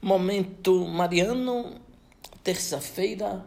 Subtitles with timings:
[0.00, 1.74] Momento Mariano,
[2.44, 3.44] terça-feira,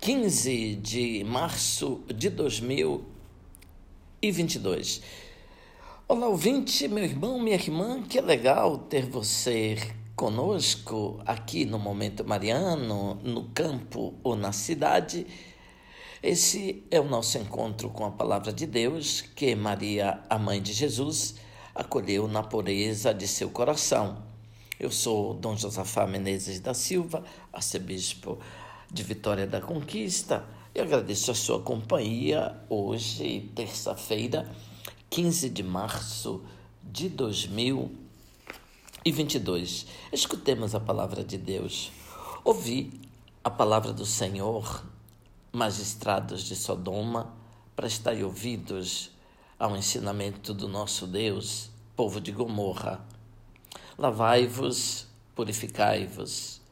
[0.00, 5.00] 15 de março de 2022.
[6.08, 9.76] Olá, ouvinte, meu irmão, minha irmã, que legal ter você
[10.16, 15.24] conosco aqui no Momento Mariano, no campo ou na cidade.
[16.20, 20.72] Esse é o nosso encontro com a palavra de Deus que Maria, a mãe de
[20.72, 21.36] Jesus,
[21.72, 24.31] acolheu na pureza de seu coração
[24.82, 28.40] eu sou Dom Josafá Menezes da Silva, arcebispo
[28.90, 34.50] de Vitória da Conquista, e agradeço a sua companhia hoje, terça-feira,
[35.08, 36.42] 15 de março
[36.82, 39.86] de 2022.
[40.12, 41.92] Escutemos a palavra de Deus.
[42.42, 43.00] Ouvi
[43.44, 44.84] a palavra do Senhor,
[45.52, 47.32] magistrados de Sodoma,
[47.76, 49.12] prestai ouvidos
[49.56, 53.11] ao ensinamento do nosso Deus, povo de Gomorra
[53.98, 56.62] Lavai-vos, purificai-vos.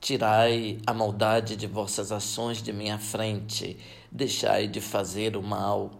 [0.00, 3.76] Tirai a maldade de vossas ações de minha frente,
[4.10, 5.90] deixai de fazer o mal,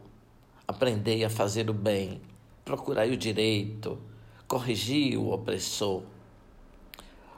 [0.66, 2.22] aprendei a fazer o bem,
[2.64, 3.98] procurai o direito,
[4.46, 6.02] corrigi o opressor.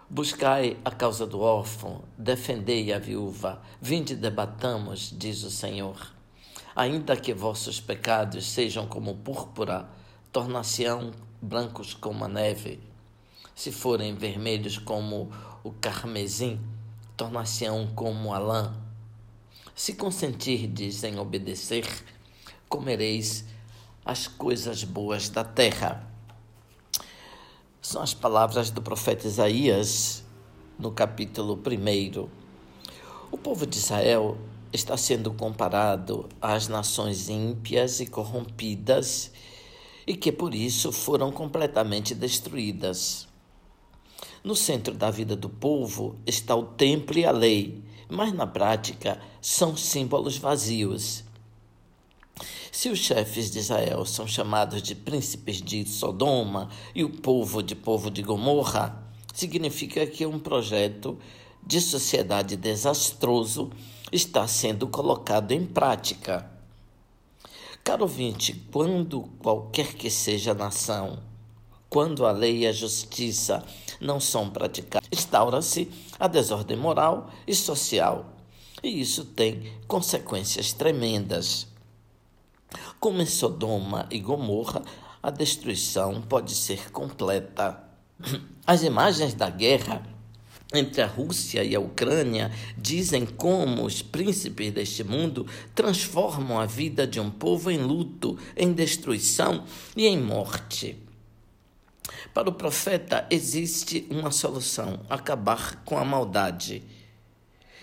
[0.09, 6.15] Buscai a causa do órfão, defendei a viúva, vinde debatamos, diz o Senhor.
[6.77, 9.89] Ainda que vossos pecados sejam como púrpura,
[10.31, 11.11] tornar-se-ão
[11.43, 12.89] brancos como a neve
[13.55, 15.31] se forem vermelhos como
[15.63, 16.61] o carmesim,
[17.17, 18.75] tornar-se-ão como a lã.
[19.75, 21.87] Se consentirdes em obedecer,
[22.69, 23.45] comereis
[24.05, 26.07] as coisas boas da terra.
[27.81, 30.23] São as palavras do profeta Isaías
[30.79, 32.29] no capítulo 1.
[33.31, 34.39] O povo de Israel
[34.73, 39.33] está sendo comparado às nações ímpias e corrompidas
[40.07, 43.30] e que por isso foram completamente destruídas.
[44.43, 49.21] No centro da vida do povo está o templo e a lei, mas na prática
[49.41, 51.25] são símbolos vazios.
[52.73, 57.75] Se os chefes de Israel são chamados de príncipes de Sodoma e o povo de
[57.75, 61.19] povo de Gomorra, significa que um projeto
[61.63, 63.71] de sociedade desastroso
[64.11, 66.51] está sendo colocado em prática.
[67.85, 71.30] Caro ouvinte, quando qualquer que seja a nação
[71.91, 73.65] quando a lei e a justiça
[74.01, 78.37] não são praticadas, instaura-se a desordem moral e social.
[78.83, 81.67] E isso tem consequências tremendas.
[83.01, 84.83] Como em Sodoma e Gomorra,
[85.21, 87.83] a destruição pode ser completa.
[88.65, 90.03] As imagens da guerra
[90.73, 97.09] entre a Rússia e a Ucrânia dizem como os príncipes deste mundo transformam a vida
[97.09, 99.65] de um povo em luto, em destruição
[99.97, 101.10] e em morte.
[102.33, 106.83] Para o profeta existe uma solução: acabar com a maldade.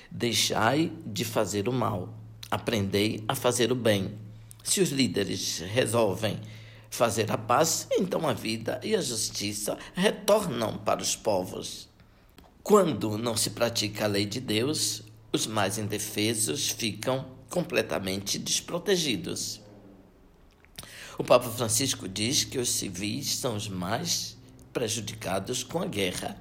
[0.10, 2.14] Deixai de fazer o mal,
[2.50, 4.18] aprendei a fazer o bem.
[4.64, 6.40] Se os líderes resolvem
[6.90, 11.88] fazer a paz, então a vida e a justiça retornam para os povos.
[12.64, 19.62] Quando não se pratica a lei de Deus, os mais indefesos ficam completamente desprotegidos.
[21.20, 24.38] O Papa Francisco diz que os civis são os mais
[24.72, 26.38] prejudicados com a guerra.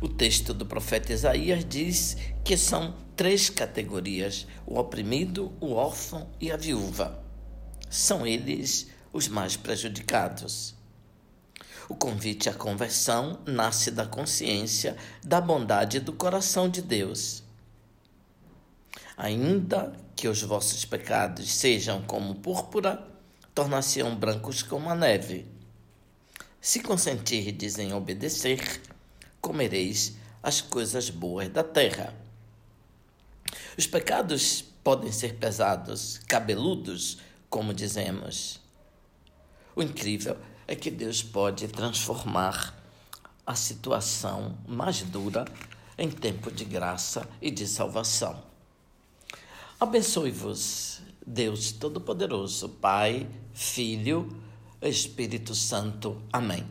[0.00, 6.52] O texto do profeta Isaías diz que são três categorias: o oprimido, o órfão e
[6.52, 7.20] a viúva.
[7.90, 10.76] São eles os mais prejudicados.
[11.88, 17.42] O convite à conversão nasce da consciência da bondade do coração de Deus.
[19.16, 23.17] Ainda que os vossos pecados sejam como púrpura,
[23.58, 25.44] tornar-se-ão brancos como a neve.
[26.60, 28.80] Se consentirdes em obedecer,
[29.40, 32.14] comereis as coisas boas da terra.
[33.76, 37.18] Os pecados podem ser pesados, cabeludos,
[37.50, 38.60] como dizemos.
[39.74, 40.36] O incrível
[40.68, 42.80] é que Deus pode transformar
[43.44, 45.44] a situação mais dura
[45.98, 48.40] em tempo de graça e de salvação.
[49.80, 54.28] Abençoe-vos, Deus Todo-Poderoso, Pai, Filho
[54.80, 56.22] Espírito Santo.
[56.32, 56.64] Amém.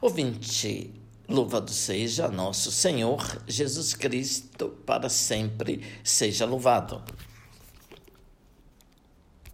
[0.00, 0.94] Ouvinte,
[1.28, 7.02] louvado seja nosso Senhor Jesus Cristo, para sempre seja louvado.